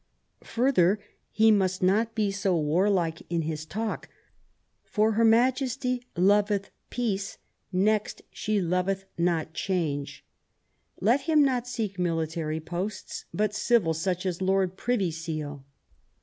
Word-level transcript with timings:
Further, 0.45 0.99
he 1.29 1.51
must 1.51 1.83
not 1.83 2.15
be 2.15 2.31
so 2.31 2.57
warlike 2.57 3.21
in 3.29 3.43
his 3.43 3.67
talk, 3.67 4.09
"for 4.83 5.11
Her 5.11 5.23
Majesty 5.23 6.01
loveth 6.17 6.71
peace; 6.89 7.37
next 7.71 8.23
she 8.31 8.59
loveth 8.59 9.05
not 9.15 9.53
change 9.53 10.25
*'. 10.59 11.01
Let 11.09 11.21
him 11.29 11.43
not 11.43 11.67
seek 11.67 11.99
military 11.99 12.59
posts, 12.59 13.25
but 13.31 13.53
civil, 13.53 13.93
such 13.93 14.25
as 14.25 14.41
Lord 14.41 14.75
Privy 14.75 15.11
Seal. 15.11 15.63